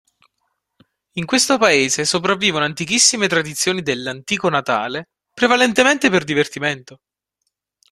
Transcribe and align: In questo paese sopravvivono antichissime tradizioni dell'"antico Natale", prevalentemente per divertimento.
In 1.17 1.25
questo 1.27 1.59
paese 1.59 2.05
sopravvivono 2.05 2.65
antichissime 2.65 3.27
tradizioni 3.27 3.83
dell'"antico 3.83 4.49
Natale", 4.49 5.09
prevalentemente 5.31 6.09
per 6.09 6.23
divertimento. 6.23 7.01